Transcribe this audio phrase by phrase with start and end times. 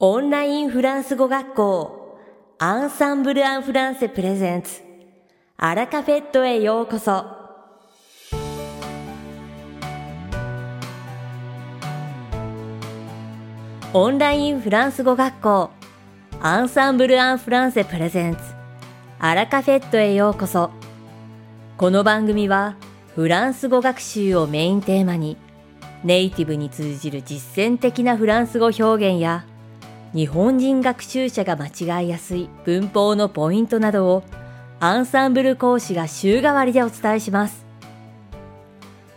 [0.00, 2.18] オンラインフランス語学校
[2.58, 4.82] アンサンブル・アン・フランセプレゼンツ。
[5.56, 7.24] アラカフェットへようこそ。
[13.92, 15.70] オンラインフランス語学校
[16.40, 18.40] アンサンブル・アン・フランセプレゼンツ。
[19.20, 20.72] アラカフェットへようこそ。
[21.76, 22.74] この番組は
[23.14, 25.36] フランス語学習をメインテーマに
[26.02, 29.46] ネイティブに通じる実践的なフランス語表現や
[30.14, 34.22] 日本人学習者が間違いやすい文法のポイントなどを
[34.78, 37.64] アンサンブル講師が週替わりでお伝えします。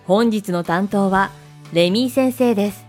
[0.06, 1.30] 本日の担当は
[1.72, 2.86] レミー先生です。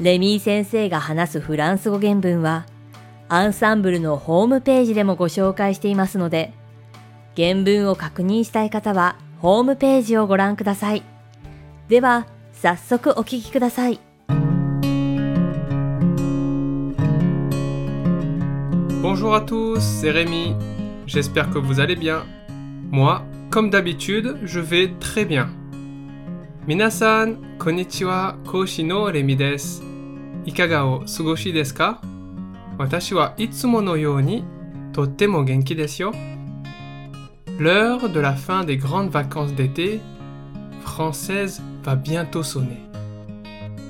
[0.00, 2.66] レミー先生が話すフランス語原文は
[3.28, 6.52] アンサンブルのホームページでもご紹介していますので
[7.36, 11.02] 原文を確認したい方はホームページをご覧ください。
[11.88, 14.05] では早速お聞きください。
[19.08, 20.56] Bonjour à tous, c'est Rémi.
[21.06, 22.24] J'espère que vous allez bien.
[22.90, 25.48] Moi, comme d'habitude, je vais très bien.
[26.66, 29.84] Minasan, konnichiwa, koshi no Rémi desu.
[30.44, 32.00] Ikaga o sugoshi desu ka?
[32.80, 34.42] Watashi wa itsumo no you ni
[34.92, 36.10] totemo genki desu yo?
[37.60, 40.00] L'heure de la fin des grandes vacances d'été
[40.80, 42.82] française va bientôt sonner.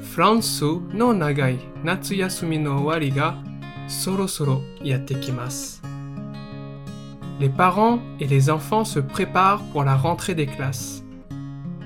[0.03, 3.39] Fransu no nagai natsuyasumi no owari ga
[3.89, 5.81] soro soro yatekimasu.
[7.39, 11.03] Les parents et les enfants se préparent pour la rentrée des classes.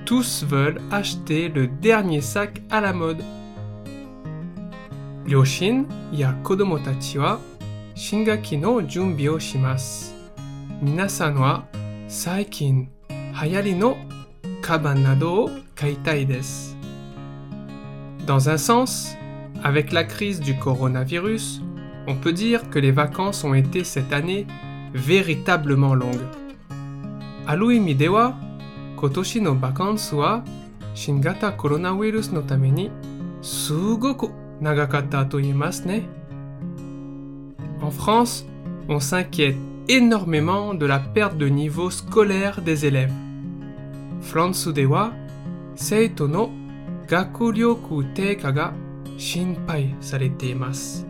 [0.07, 3.23] Tous veulent acheter le dernier sac à la mode.
[5.27, 7.41] Ryoshin ya kodomo tachi wa
[7.95, 10.15] shingaki no junbi o shimasu.
[10.83, 11.65] Minasan wa
[12.09, 12.87] saikin
[13.35, 13.97] hayari no
[14.63, 16.77] kaban nado o kaitai desu.
[18.27, 19.17] Dans un sens,
[19.65, 21.63] avec la crise du coronavirus,
[22.07, 24.47] on peut dire que les vacances ont été cette année
[24.95, 26.29] véritablement longues.
[27.47, 28.35] Aluimi dewa,
[28.97, 30.45] kotoshi no vakansu wa
[30.95, 32.91] shingata coronavirus no tame ni
[33.41, 36.03] sugoku nagakatta to ne.
[37.83, 38.45] En France,
[38.89, 39.57] on s'inquiète
[39.89, 43.13] énormément de la perte de niveau scolaire des élèves.
[44.21, 45.13] Fransu dewa,
[45.75, 46.51] seito no
[47.09, 48.73] gaku ryoku teika ga
[49.19, 51.10] shinpai sarete imasu.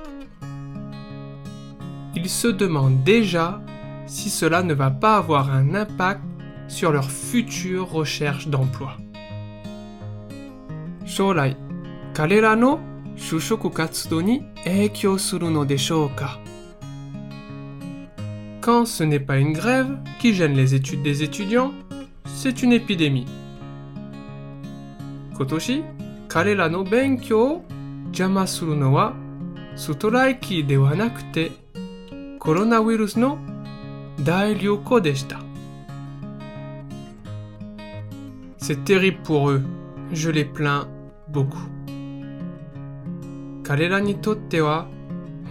[2.15, 3.61] ils se demandent déjà
[4.05, 6.21] si cela ne va pas avoir un impact
[6.67, 8.97] sur leur future recherche d'emploi.
[11.05, 11.55] Shorai,
[12.13, 12.79] karera no
[13.17, 16.09] shushoku katsudo ni eikyo suru no deshou?
[18.61, 21.71] Quand ce n'est pas une grève qui gêne les études des étudiants,
[22.25, 23.25] c'est une épidémie.
[25.35, 25.83] Kotoshi,
[26.29, 26.83] karera no
[32.41, 35.37] benkyou o jama suru no wa sutoraiki de wa nakute coronavirus no dairyoku deshita.
[38.57, 39.63] C'est terrible pour eux,
[40.13, 40.87] je les plains
[41.27, 41.69] beaucoup.
[43.63, 44.87] Karera ni totte wa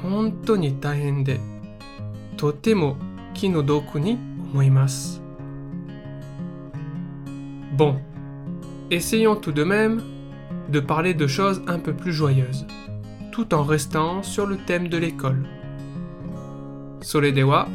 [0.04, 1.38] honto ni taihen de
[2.36, 2.96] totemo
[3.34, 4.18] ki no doku ni
[4.52, 5.20] omoimasu.
[7.76, 7.96] Bon,
[8.90, 10.02] essayons tout de même
[10.68, 12.66] de parler de choses un peu plus joyeuses,
[13.32, 15.59] tout en restant sur le thème de l'école.
[17.01, 17.67] それでは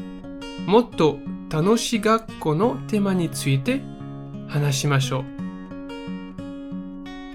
[0.67, 1.19] もっと
[1.51, 3.81] 楽しい学校のテーマについて
[4.49, 5.25] 話しましょう。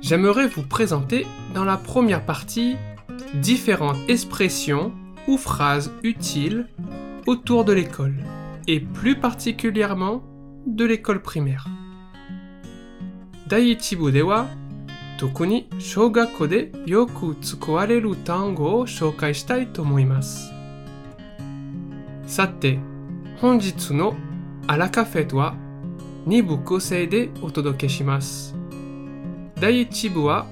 [0.02, 2.78] J'aimerais vous présenter dans la première partie
[3.42, 4.92] différentes expressions
[5.28, 6.68] ou phrases utiles
[7.26, 8.14] autour de l'école
[8.68, 10.22] et plus particulièrement
[10.68, 11.66] de l'école primaire.
[13.48, 14.48] 第一部では
[15.18, 20.52] 特に小学校でよく使われる単語を紹介したいと思います。
[22.31, 22.79] さて、
[23.41, 24.15] 本日の
[24.69, 25.57] アラカフェとは
[26.29, 28.55] 2部構成でお届けします。
[29.57, 30.47] 第1部は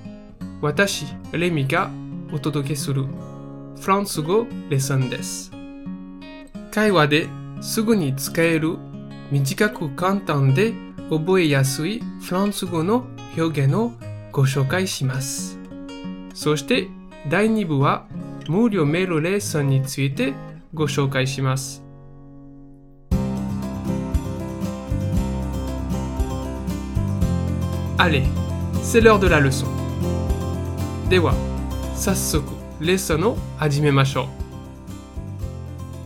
[0.61, 1.89] 私、レミが
[2.33, 3.05] お届けする
[3.81, 5.53] フランス語レッスンです。
[6.73, 7.29] 会話で
[7.61, 8.77] すぐに使える
[9.31, 10.73] 短く簡単で
[11.11, 13.93] 覚えやすいフランス語の表現を
[14.33, 15.61] ご紹介します。
[16.35, 16.89] そして
[17.29, 18.09] 第2部は
[18.49, 20.35] 無料メールレッスンについて
[20.74, 21.84] ご紹介します。
[27.98, 28.24] Allez,
[28.82, 29.68] c'est l'heure de la leçon.
[31.10, 31.34] では、
[31.96, 32.44] 早速、
[32.80, 34.28] レッスンを始めましょう。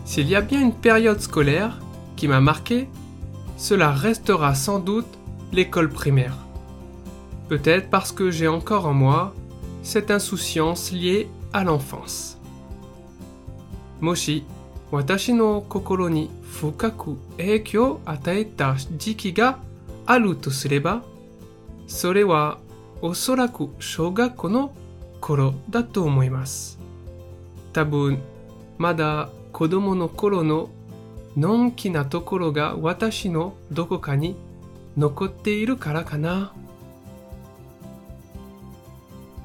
[0.06, 1.78] S'il y a bien une période scolaire
[2.16, 2.88] qui m'a marqué,
[3.56, 5.06] cela restera sans doute
[5.52, 6.36] l'école primaire.
[7.48, 9.34] Peut-être parce que j'ai encore en moi
[9.82, 12.38] cette insouciance liée à l'enfance.
[14.00, 14.44] もし
[14.93, 19.57] 私の心に深く影響を与えた時期が
[20.05, 21.01] あるとすれば、
[21.87, 22.59] それは
[23.01, 24.71] おそらく小学校の
[25.19, 26.77] 頃だと思います。
[27.73, 28.19] 多分、
[28.77, 30.69] まだ子供の頃の
[31.35, 34.35] のんきなところが私のどこかに
[34.95, 36.53] 残っているからかな。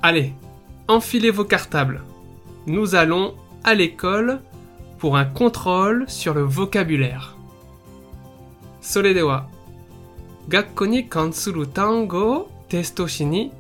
[0.03, 0.33] Allez,
[0.89, 2.03] enfilez vos cartables.
[2.67, 4.41] Nous allons à l'école
[5.00, 7.36] pour un contrôle sur le vocabulaire.
[8.81, 9.48] それでは、
[10.50, 13.54] 学校に関する単語をテストしに、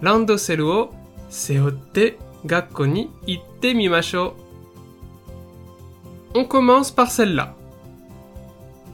[0.00, 0.94] ランドセルを
[1.28, 4.34] 背負って学校に行ってみましょ
[6.34, 6.38] う。
[6.38, 7.54] On commence par celle-là.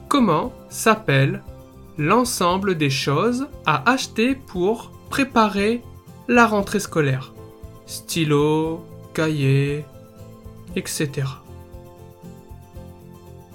[0.09, 1.43] Comment s'appelle
[1.97, 5.83] l'ensemble des choses à acheter pour préparer
[6.27, 7.33] la rentrée scolaire
[7.85, 9.85] Stylo, cahier,
[10.75, 11.27] etc.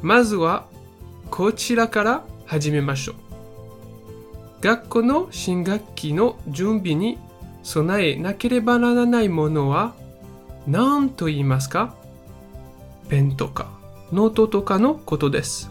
[0.02, 0.66] まずは
[1.30, 3.16] こちらから始めましょう。
[4.62, 7.18] 学校の新学期の準備に
[7.64, 9.94] 備えなければならないものは
[10.66, 11.94] 何と言いますか？
[13.10, 13.70] ペンとか
[14.12, 15.70] ノートとかのことです。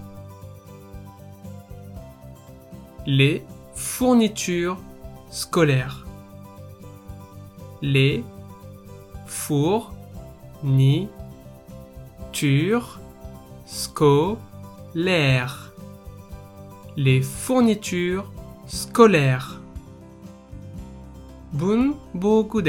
[3.07, 3.43] Les
[3.75, 4.77] fournitures
[5.31, 6.05] scolaires.
[7.81, 8.23] Les
[9.27, 9.87] fournitures
[13.67, 15.73] scolaire.
[16.97, 18.33] Les fournitures
[18.67, 19.61] scolaires.
[21.53, 22.63] Bun beaucoup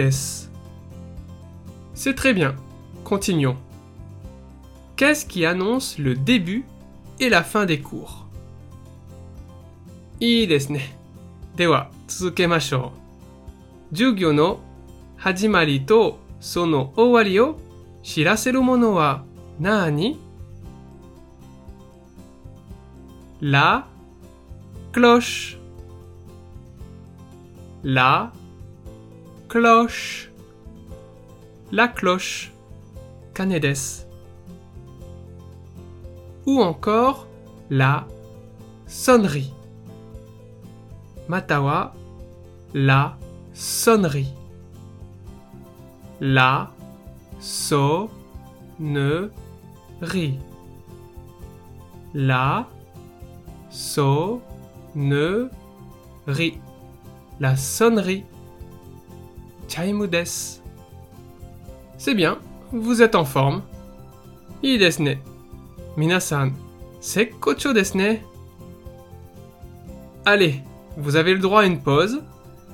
[1.94, 2.56] C'est très bien.
[3.04, 3.58] Continuons.
[4.96, 6.66] Qu'est-ce qui annonce le début
[7.20, 8.26] et la fin des cours?
[23.42, 23.88] la
[24.92, 25.58] cloche.
[27.84, 28.32] La
[29.48, 30.32] cloche.
[31.72, 32.52] La cloche.
[33.34, 34.08] Canedes
[36.48, 37.28] ou encore
[37.70, 38.08] la
[38.88, 39.54] sonnerie.
[41.28, 41.94] Matawa
[42.74, 43.18] la
[43.54, 44.34] sonnerie.
[46.22, 46.72] La
[47.40, 49.30] sonnerie.
[52.14, 52.66] La
[53.70, 54.42] so,
[54.96, 55.50] ne.
[57.40, 58.26] La sonnerie.
[59.68, 60.24] Chaimu des.
[61.98, 62.38] C'est bien,
[62.72, 63.62] vous êtes en forme.
[64.64, 65.16] Ii desu ne.
[65.98, 66.52] Minasan,
[67.00, 68.16] sekkocho desu ne.
[70.26, 70.62] Allez,
[70.98, 72.22] vous avez le droit à une pause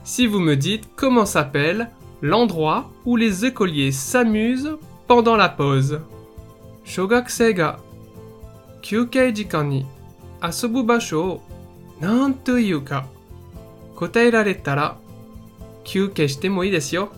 [0.04, 1.90] si vous me dites comment s'appelle
[2.22, 6.02] l'endroit où les écoliers s'amusent pendant la pause.
[6.84, 7.78] Shogakusei ga
[8.82, 9.84] kyukei jikan
[10.43, 11.43] 遊ぶ場所を
[12.01, 13.07] 何というか
[13.97, 14.97] 答えられたら
[15.85, 17.11] 休憩してもいいですよ。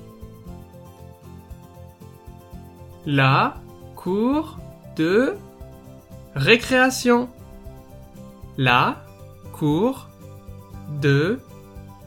[3.06, 3.56] La
[3.96, 4.58] cour
[4.94, 5.36] de
[6.34, 7.28] récréation.
[8.56, 9.02] La
[9.52, 10.06] cour
[11.00, 11.40] de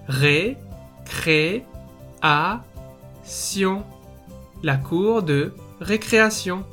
[0.07, 1.63] récréation.
[4.61, 6.63] La cour de récréation.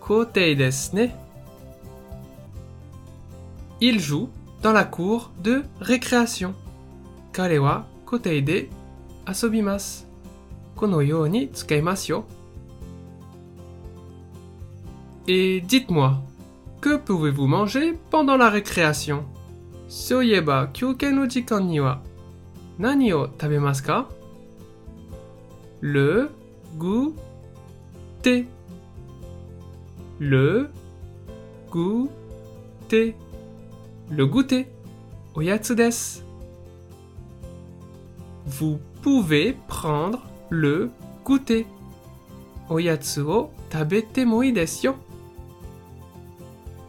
[0.00, 1.10] Côté desu
[3.81, 4.29] il joue
[4.61, 6.53] dans la cour de récréation.
[7.33, 8.67] Kare wa kotei de
[9.25, 10.05] asobimasu.
[10.75, 11.49] Kono ni.
[15.27, 16.21] Et dites-moi,
[16.81, 19.25] que pouvez-vous manger pendant la récréation?
[19.87, 22.01] Soyeba kyouken no jikan ni wa
[22.79, 24.07] nani o tabemasu ka?
[25.81, 26.29] Le
[26.77, 28.47] goûter.
[30.19, 30.69] Le
[31.71, 33.15] goûter
[34.09, 34.67] le goûter.
[35.35, 36.21] Oyatsu desu.
[38.45, 40.89] Vous pouvez prendre le
[41.23, 41.65] goûter.
[42.69, 44.89] Oyatsu o tabete desu.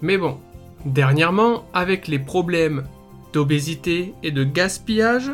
[0.02, 0.38] Mais bon,
[0.84, 2.84] dernièrement, avec les problèmes
[3.32, 5.32] d'obésité et de gaspillage,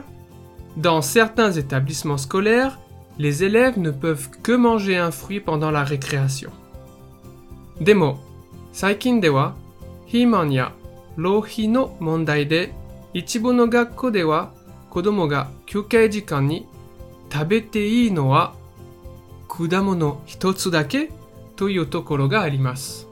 [0.76, 2.78] dans certains établissements scolaires,
[3.18, 6.50] les élèves ne peuvent que manger un fruit pendant la récréation.
[7.80, 8.16] Demo,
[8.72, 9.54] saikin dewa,
[10.12, 10.72] himanya
[11.15, 12.74] 浪費の問題で、
[13.13, 14.51] 一部の学校では
[14.89, 16.67] 子供が休憩時間に
[17.31, 18.53] 食べていいのは
[19.47, 21.12] 果物一つだけ
[21.55, 23.07] というところがあります。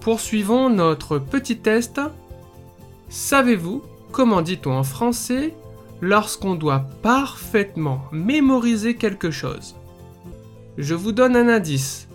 [0.00, 2.00] Poursuivons notre petit test.
[3.08, 5.54] Savez-vous comment dit-on en français
[6.00, 9.76] lorsqu'on doit parfaitement mémoriser quelque chose
[10.76, 12.08] Je vous donne un indice.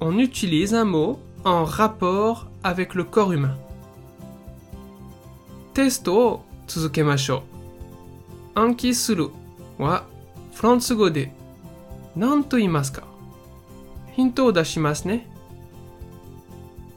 [0.00, 3.56] On utilise un mot en rapport avec le corps humain.
[5.74, 7.42] テストを続けましょ
[8.54, 8.58] う。
[8.58, 9.28] 暗記する
[9.78, 10.04] は
[10.54, 11.32] フランス語で
[12.16, 13.02] 何と言いますか
[14.12, 15.28] ヒントを出しますね。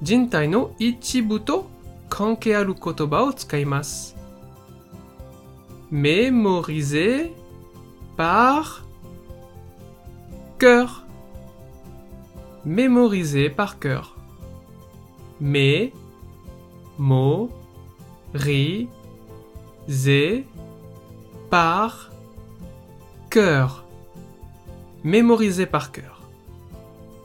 [0.01, 1.67] 人体の一部と
[2.09, 4.15] 関係ある言葉を使います。
[5.91, 7.31] mémoriser
[8.15, 8.85] par
[10.57, 11.03] cœur.
[12.65, 14.15] Mémoriser par cœur.
[15.40, 15.92] mais,
[16.98, 17.50] mo,
[18.34, 18.88] ri,
[19.88, 20.46] zé,
[21.50, 22.10] par,
[23.30, 23.84] cœur.
[25.02, 26.20] Mémoriser par cœur.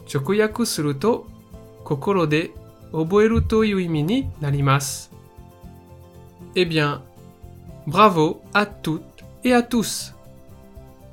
[0.08, 1.26] Chokuyaku suru to,
[1.84, 2.52] kokoro de,
[2.92, 3.64] oboeru to
[4.42, 5.10] narimasu.
[6.56, 7.04] Eh bien,
[7.86, 10.14] bravo à toutes et à tous.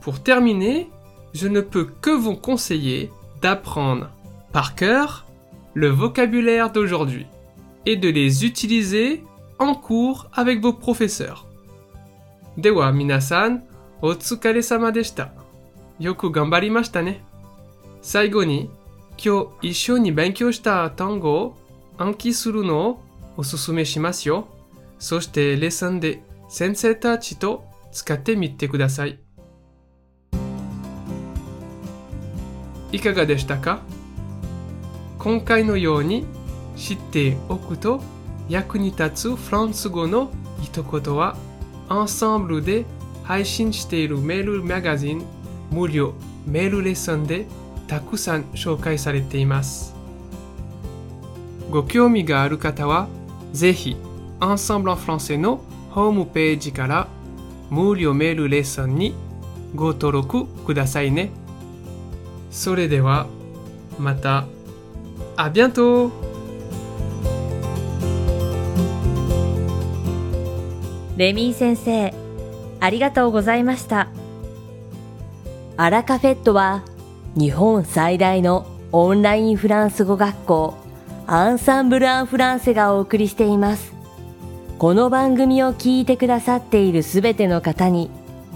[0.01, 0.89] Pour terminer,
[1.35, 3.11] je ne peux que vous conseiller
[3.43, 4.09] d'apprendre
[4.53, 5.26] par cœur
[5.76, 7.26] le vocabulaire d'aujourd'hui
[7.86, 9.24] et de les utiliser
[9.60, 11.46] en cours avec vos professeurs.
[12.58, 13.64] では皆さん、
[14.02, 15.32] お疲れ様でした。
[16.00, 17.24] よく頑張りましたね。
[18.02, 18.70] 最後に、
[19.24, 21.56] 今日一緒に勉強した単語を
[21.98, 23.02] 暗記するのを
[23.38, 24.48] おすすめしますよ。
[25.00, 29.20] そしてレッスンで先生たちと使ってみてください。
[32.92, 33.82] いかがでしたか
[35.27, 36.25] 今回のように
[36.77, 38.01] 知っておくと
[38.49, 40.31] 役に立つフランス語の
[40.63, 41.37] 一言は
[41.89, 42.85] アンサンブルで
[43.25, 45.25] 配信しているメールマガジン
[45.73, 46.15] 無料
[46.47, 47.47] メールレッスンで
[47.89, 49.97] たくさん紹介されています。
[51.73, 53.09] ご興味がある方は
[53.53, 53.97] ぜひ
[54.39, 57.09] Ensemble en français のホームページから
[57.69, 59.13] 無料メールレッスンに
[59.75, 61.31] ご登録くださいね。
[62.53, 63.27] それでは
[63.99, 64.56] また。
[65.37, 66.11] À bientôt!
[71.19, 72.15] レミー先生、
[72.81, 74.09] ありがとうございました。
[75.77, 76.85] アラカフェットは
[77.35, 80.75] 日本最大のオンラインフランス語学校
[81.27, 83.93] アンサンブル・アン・フランセがお送りしています。
[84.79, 88.11] この番組を聞いてくださっているすべての方に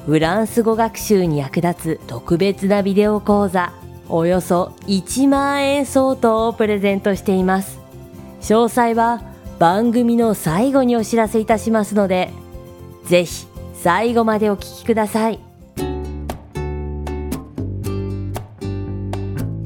[0.06, 3.72] フランス語学習に役立つ特別なビデオ講座
[4.10, 7.78] およそ1万円相当をプレゼントしています。
[8.42, 9.22] 詳細は
[9.58, 12.30] 番組の最後にお知らせいたしますので、
[13.04, 15.50] ぜひ最後までお聞きください。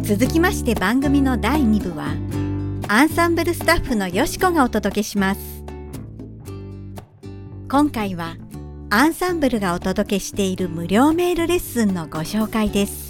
[0.04, 2.14] 続きまして番組の第2部は
[2.88, 5.64] アンサンブルスタッフのよしこがお届けします
[7.70, 8.36] 今回は
[8.90, 13.03] アンサンブルがお届けしている無料メールレッスンのご紹介です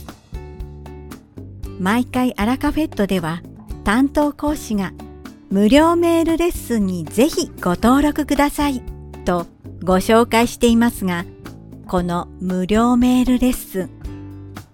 [1.84, 3.42] 毎回アラカフェットでは
[3.84, 4.94] 担当講師が
[5.50, 8.80] 無料メールレッスンにぜひご登録ください
[9.26, 9.46] と
[9.82, 11.26] ご紹介していますが
[11.86, 13.90] この無料メールレッスン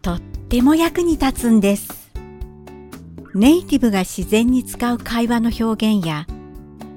[0.02, 2.12] とっても役に立つんです。
[3.34, 6.28] ネイティブが自然に使う会話の表現や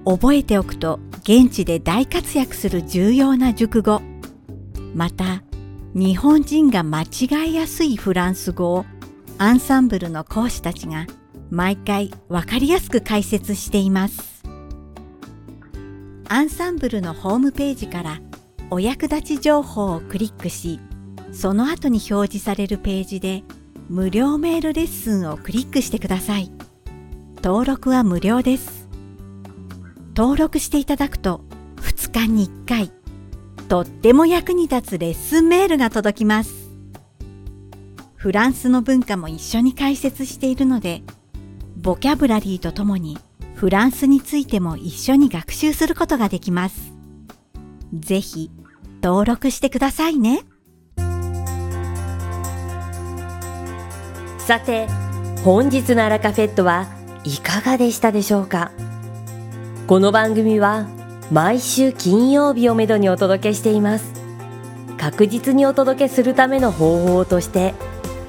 [0.06, 4.00] 覚えておくと現地で大活躍する重要な熟語。
[4.94, 5.42] また
[5.96, 8.86] 日本人が間違いやすいフランス語を
[9.38, 11.06] アンサンブルの講師たちが
[11.50, 14.44] 毎回わかりやすく解説しています
[16.30, 18.22] アンサンブルのホームページから
[18.70, 20.80] お役立ち情報をクリックし
[21.32, 23.44] その後に表示されるページで
[23.90, 26.52] 無料メールレッスンをクリックしてください。
[27.44, 28.88] 登録は無料です。
[30.16, 31.42] 登録していただくと
[31.78, 32.92] 2日に1回、
[33.68, 36.63] とっても役に立つレッスンメールが届きます。
[38.24, 41.02] フランスの文化も一緒に解説しているので、
[41.76, 43.18] ボキャブラリーとともに
[43.54, 46.94] フランスについても一緒に学習することができます。
[47.94, 48.50] ぜひ
[49.02, 50.44] 登録してくださいね。
[54.38, 54.88] さて、
[55.44, 56.88] 本日のアラカフェットは
[57.26, 58.72] いかがでしたでしょうか？
[59.86, 60.88] この番組は
[61.30, 64.14] 毎週金曜日をめどにお届けしています。
[64.98, 67.74] 確実にお届けするための方法として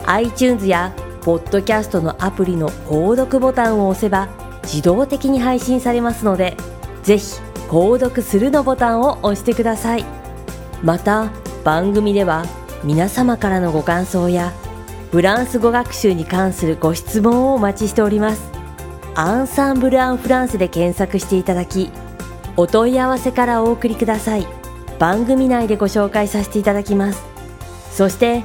[0.07, 0.93] iTunes や
[1.23, 4.29] ポッドキャストのアプリの購読ボタンを押せば
[4.63, 6.57] 自動的に配信されますので
[7.03, 10.05] ぜひ購読するのボタンを押してください。
[10.83, 11.31] また
[11.65, 12.45] 番組では
[12.83, 14.53] 皆様からのご感想や
[15.11, 18.51] フランス語学習に関するご質問をお待ちしております。
[19.15, 21.91] アンサンブル・アン・フランスで検索していただき
[22.57, 24.47] お問い合わせからお送りください。
[24.99, 27.23] 番組内でご紹介させていただきます。
[27.91, 28.45] そして